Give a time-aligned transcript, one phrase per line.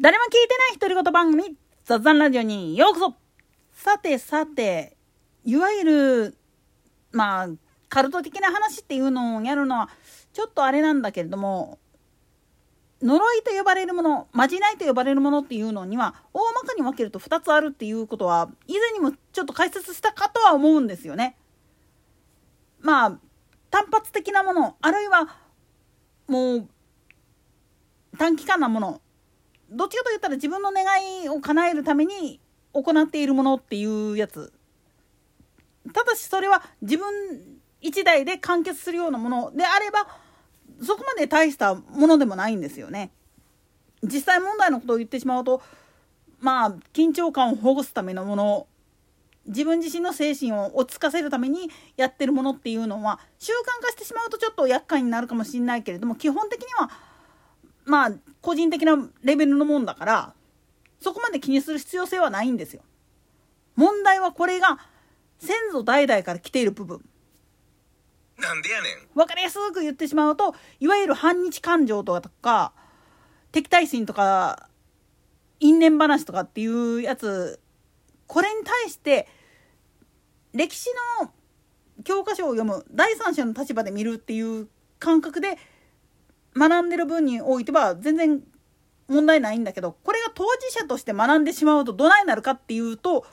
[0.00, 3.14] 誰も聞いてない独り言番組、雑談ラジオにようこそ
[3.72, 4.96] さてさて、
[5.44, 6.38] いわゆる、
[7.10, 7.48] まあ、
[7.88, 9.90] カルト的な話っていうのをやるのは、
[10.32, 11.80] ちょっとあれなんだけれども、
[13.02, 21.36] 呪いと呼ばれるもの、まじないと呼ばれるものっていうのには、大まかに分けると2つあるっていうことは、以前にもちょっと解説したかとは思うんですよね。
[22.78, 23.18] まあ、
[23.70, 25.26] 単発的なもの、あるいは、
[26.28, 26.68] もう、
[28.16, 29.00] 短期間なもの、
[29.70, 30.84] どっちかと言ったら自分の願
[31.24, 32.40] いを叶えるために
[32.72, 34.52] 行っているものっていうやつ
[35.92, 37.06] ただしそれは自分
[37.80, 40.06] 一台で完結するようなものであれば
[40.82, 43.10] そこまで大したものでもないんですよね。
[44.02, 45.60] 実際問題のことを言ってしまうと
[46.40, 48.66] まあ緊張感をほぐすためのもの
[49.46, 56.90] 自分自身の精神を落ち着かせるためにやってるものっていうのは習慣化してしまうとちょっと厄介になるかもしれないけれども基本的には
[57.88, 60.34] まあ個人的なレベルのもんだから
[61.00, 62.82] そこまで気にする必要性はないんですよ。
[63.76, 64.78] 問題はこれが
[65.38, 67.00] 先祖代々から来ている部分。
[68.38, 69.08] なんでやねん。
[69.14, 72.72] 分かりやすく言ってしまうといわゆる反日感情とか
[73.52, 74.68] 敵対心とか
[75.60, 77.60] 因縁話とかっていうやつ
[78.26, 79.26] これに対して
[80.52, 80.88] 歴史
[81.20, 81.30] の
[82.04, 85.56] 教科書を読む第三者の立場で見るっていう感覚で
[86.58, 88.42] 学んでる分においては全然
[89.08, 93.26] 問題ないんだけどこれが当事者として学んでしまうとどないなるかっていうと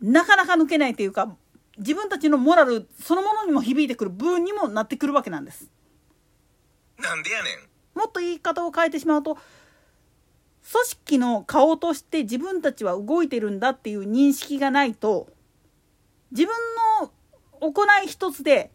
[0.00, 1.36] なかなか抜けないというか
[1.78, 5.70] 自分たちのモラルそのものにも響いてくる部分にもなってくるわけなんです。
[6.98, 7.98] なんでやねん。
[7.98, 9.44] もっと言い方を変えてしまうと組
[10.84, 15.28] 織の顔として自分たちは動いてるんだっていう認識がないと
[16.30, 16.54] 自分
[17.00, 17.10] の
[17.60, 18.70] 行い一つで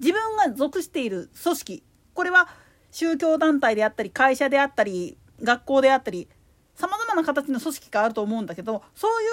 [0.00, 1.82] 自分が属している組織
[2.14, 2.48] これは
[2.94, 6.28] 宗教団体であったり会社であったり学校であったり
[6.76, 9.26] さまざまな形の組織があると思うんだけどそうい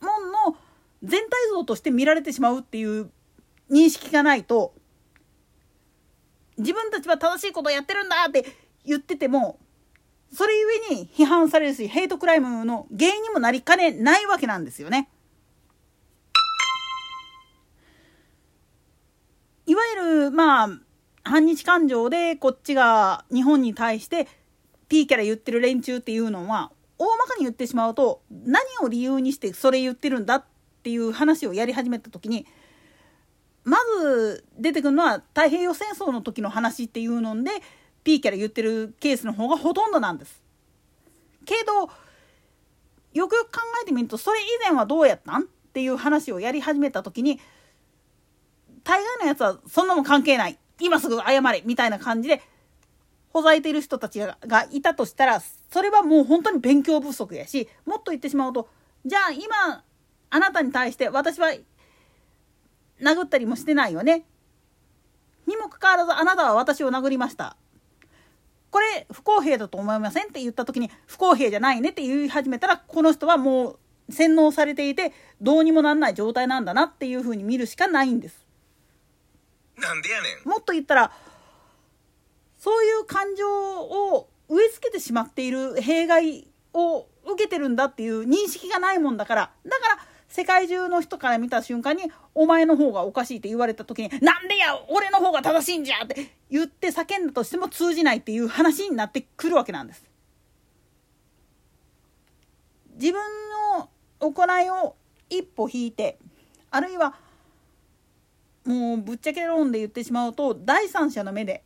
[0.00, 0.56] うもんの
[1.02, 3.10] 全体像として見られてしまうっていう
[3.72, 4.72] 認識がないと
[6.58, 8.46] 自分たちは正しいことをやってるんだって
[8.84, 9.58] 言ってても
[10.32, 15.10] それゆえに批判されるしヘイトクライムの原因にもなりかねないわけなんですよね。
[19.66, 20.68] いわゆるまあ
[21.28, 24.26] 反日感情でこっちが日本に対して
[24.88, 30.44] P キャラ言ってる連中っていうのは大まかに言ってしまうと何を理由にしてそれ言ってるんだっ
[30.82, 32.46] ていう話をやり始めた時に
[33.64, 37.50] まず出てくるのは太平洋戦争の時の話っていうので
[38.04, 40.42] P キャラ言ってるケースの方がほとんどなんです。
[41.44, 41.90] けど
[43.12, 47.38] よくよく考えてみるとそれ以前はどうやったんっていう話をやり始めた時に
[48.84, 52.42] 大概のやつはそんなもん関係ない今すぐ謝れみたいな感じで
[53.30, 58.68] ほざいている人たちがいたとしたらそれはもう本当に勉強不足やしもっと言ってしまうと
[59.04, 59.84] じゃあ今
[60.30, 61.52] あなたに対して私は
[63.00, 64.24] 殴ったりもしてないよね。
[65.46, 67.56] にもかかわらずあなたは私を殴りました。
[68.70, 73.78] これ不公平だと思いませんって言った時に不公平じゃないねって言い始めたらこの人はも
[74.08, 78.47] う洗脳されていてどうにもなんない状態なんだなっていうふうに見るしかないんです。
[79.80, 80.48] なんでやねん。
[80.48, 81.12] もっと言ったら
[82.58, 100.04] そういう感情を植え付けてしまっている弊害を受けてるんだっていう認識がないもんだからだから世界中の人から見た瞬間に「お前の方がおかしい」って言われた時に「なんでや俺の方が正しいんじゃ!」って言って叫んだとしても通じないっていう話になってくるわけなんです。
[102.96, 103.20] 自分
[103.78, 104.96] の行いを
[105.30, 106.18] 一歩引いて
[106.70, 107.14] あるいは
[108.68, 111.64] もうぶっちゃけ論で言ってしまうと第三者の目で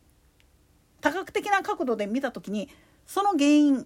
[1.01, 2.69] 多角的な角度で見た時に
[3.05, 3.85] その原因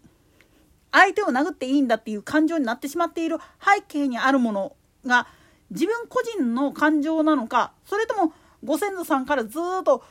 [0.92, 5.28] 相手を殴っていいんだっていう感情になってしまっている背景にあるものが
[5.72, 8.34] 自分個人の感情なのかそれとも
[8.64, 10.04] ご先祖さんからずっと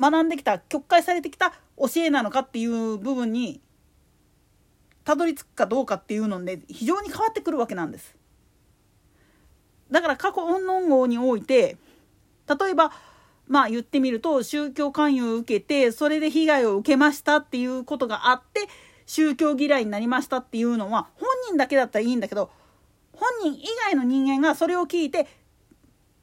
[0.00, 3.60] 学んできた曲解されてきた教えなのかっていう部分に
[5.02, 8.16] たどり着くかどうかっていうので非常に変わってくるわけなんです。
[9.90, 11.76] だから過去音音号において
[12.48, 12.92] 例えば
[13.46, 18.68] まあ言ってみると宗教勧誘を受けてそれで被害を受けましたっていうことがあって
[19.06, 22.50] 宗教嫌いになりましたっていうのは本人だけだったらいいんだけど
[23.12, 25.26] 本人以外の人間がそれを聞いて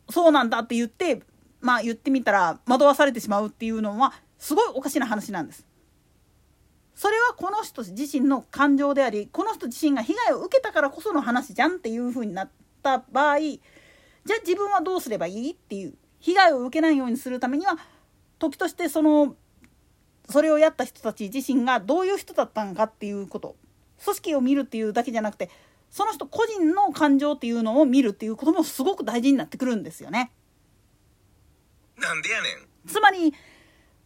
[0.10, 1.22] そうなんだって言って
[1.62, 5.68] まあ言ってみたら惑わされてしまうっていうのはすごいおかしな話なんです。
[6.96, 12.50] それはこの人自身の感情でありこの人自身が被害を受けたからこその話じゃんっていうふうになっ
[12.84, 17.78] た場合じゃあ自分はどうすればいいっていう被害を受けないようにするためには
[18.40, 19.36] 時としてその
[20.30, 23.56] それをやった人たち自身がどういう人だったのかっていうこと
[24.04, 25.50] 組織を見るっていうだけじゃなくて
[25.90, 30.32] その人個人の感情っていうのを見るっていうこともすごく大事になってくるんですよね。
[31.98, 32.88] なんでやねん。
[32.88, 33.34] つまり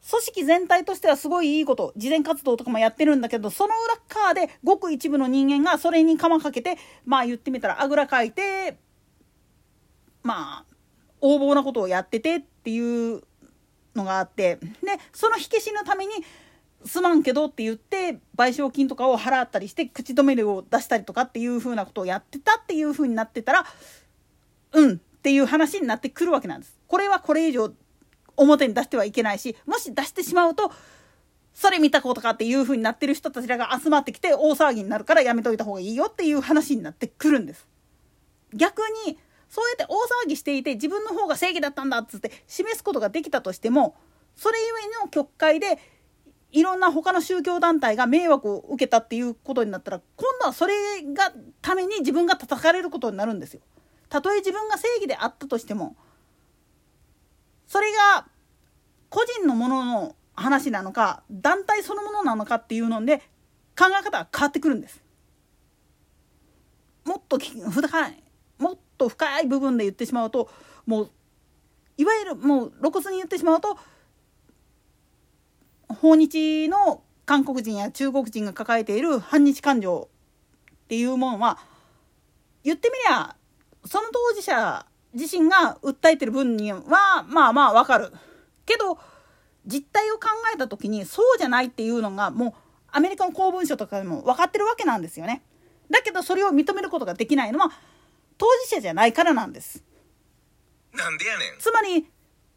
[0.09, 8.77] 組織全体としてはすごいいいこと慈善活動とかもやってるんだけどその裏側でごく一部の人間がそれに鎌かけてまあ言ってみたらあぐらかいて
[10.23, 10.72] まあ
[11.23, 13.23] 横暴なことをやっててっていう
[13.95, 14.69] のがあってで
[15.13, 16.11] その火消しのために
[16.85, 23.65] すまんけどって言って賠償金とかを払ったりして口止め料を出したりとかっていうふうなことをやってたっていうふうになってたら
[24.73, 26.77] うんっていう話になってくるわけなんです。
[26.87, 27.71] これはこれ以上
[28.35, 30.71] 表に出してはいけないしもし出してしまうと
[31.53, 37.67] それ見たことかっていう風になってる人たちらが集まってきて大騒ぎになるからやめといた方がいいよっていう話になってくるんです。
[38.53, 39.17] 逆に
[39.53, 43.95] そうやって大騒ぎしていて自分の方が正義だったんだっつって示すことができたとしても
[44.35, 45.77] それゆえの曲解で
[46.51, 50.73] いろんな他の宗教団体が迷惑を受けたっていうことになったら今度はそれ
[51.03, 53.61] がために自分が叩かれることになるんですよ。
[54.09, 55.95] たとえ自分が正義であったとしても
[57.67, 58.25] それが
[59.09, 63.19] 個人のものの話なのか団体そのものなのかっていうので
[63.77, 65.03] 考え方が変わってくるんです。
[67.05, 68.22] もっと深い
[68.63, 70.49] もっと深い部分で言ってしまうと
[70.85, 71.09] もう
[71.97, 73.77] いわゆるもう露骨に言ってしまうと
[75.89, 80.09] 訪日の韓国人や中国人が抱えている反日感情
[80.71, 81.59] っていうものは
[82.63, 83.35] 言ってみりゃ
[83.85, 86.81] その当事者自身が訴えてる分には
[87.27, 88.11] まあまあわかる
[88.65, 88.97] けど
[89.65, 92.53] 実態を考えた時にそうじゃないっていうのがもう
[92.91, 95.43] アメリカの公文書とかでも分かってるわけなんですよね。
[95.89, 97.71] だけどそれを認めることができないのは
[98.43, 99.81] 当事者じゃないからなんです。
[100.91, 101.59] なんでやねん。
[101.59, 102.05] つまり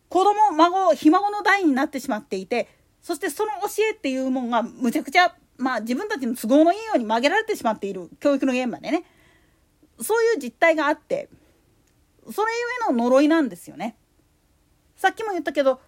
[0.08, 2.68] 子供孫ひ孫の代になってしまっていて
[3.00, 9.04] そしてその教えっていうもんがむちゃくちゃまあ自分たちの都合のいいように曲げられてしまっている教育の現場でね
[10.00, 11.28] そういう実態があって
[12.32, 12.50] それ
[12.88, 13.96] ゆえの呪いなんですよね。
[14.96, 15.80] さっきも言ったけど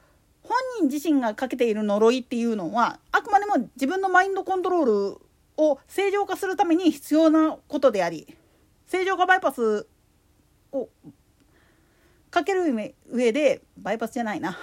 [0.44, 5.18] 本人自身がかけている呪いっていうのはあくまでも自分のマインドコントロール
[5.56, 8.37] を正常化するために必要なことであり
[8.88, 9.86] 正常化バイパス
[10.72, 10.88] を
[12.30, 12.64] かける
[13.10, 14.58] 上でバイパスじゃないな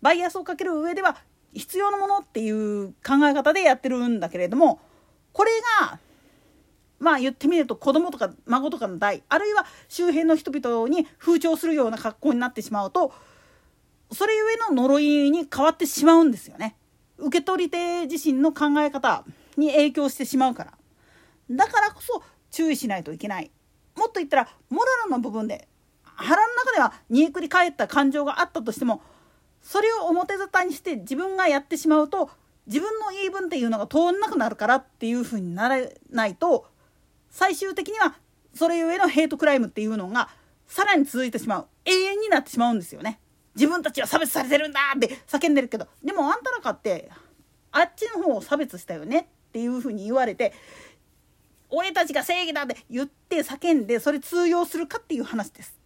[0.00, 1.16] バイアスをかける上では
[1.52, 4.80] 必要なものっていう考え方でやってるんだけれども
[5.32, 5.50] これ
[5.80, 5.98] が
[6.98, 13.12] まあ言ってみると子供とか孫とかの代あるいは周辺の人々に風潮するような格好になってしまうと
[14.10, 16.76] それゆえの呪いに変わってしまうんですよね。
[17.18, 19.24] 受け取り手自身の考え方
[19.56, 20.72] に影響してしまうから。
[21.50, 23.50] だからこそ注意しないといけない。
[23.96, 25.66] もっと言ったらモラルの部分で
[26.04, 29.02] 腹の中では煮えくり返った感情があったとしても
[29.60, 32.30] それを表沙汰にして自分がやってしまうと
[32.66, 35.78] 自分の言い分っていうのが通んなくなるからっていうふうになら
[36.10, 36.66] ないと
[37.30, 38.14] 最終的には
[38.54, 40.28] それゆえのヘイトクライムっていうのが
[40.66, 43.18] さらに続いてしまう永遠になってしまうんですよね。
[43.54, 47.10] 自分たちは差別されてるんだって叫んでるけどでもあんたらかって
[47.70, 50.54] あっちの方を差別したよねっていうふうに言われて
[51.72, 55.80] 俺たちが正義だって言って叫んでそれ通用するかっていう話です。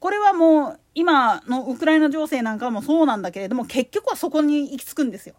[0.00, 5.34] これはもう今のウクライナ情勢なんかもそうなんだけれども結局はそこに行き着くんですよ。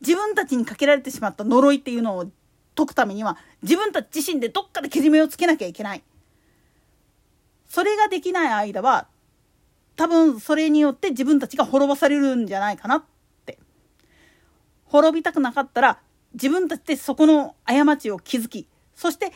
[0.00, 2.26] 自分たちにかけられてしまった呪いっていうのを
[2.74, 6.02] 解くためには自分たち自身でどっかでけじめをつけなきゃいけない。
[7.68, 9.06] それができない間は
[9.94, 13.04] 多分それによって自分たちが滅ぼされるんじゃないかな
[14.92, 15.98] 滅びたくなかったら
[16.34, 19.32] 自分たちでそこの過ちを気づきそして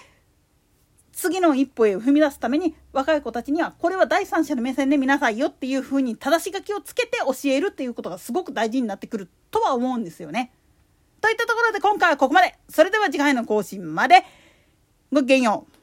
[1.12, 10.52] 次の一歩へ踏み出すために若い子たちにはこれは第三者の目線で見なさいよっていうふうに正し書きをつけて教えるっていうことがすごく大事になってくるとは思うんですよね。
[11.22, 12.54] といったところで今回はここまで。
[12.68, 14.24] それでは次回の更新まで
[15.10, 15.75] ごきげんよう。